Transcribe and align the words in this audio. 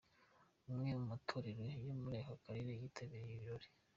Amwe 0.69 0.89
mu 0.97 1.05
matorero 1.11 1.63
yo 1.87 1.93
muri 2.01 2.17
aka 2.21 2.35
karere 2.45 2.71
yitabiriye 2.81 3.25
ibi 3.29 3.41
birori. 3.43 3.67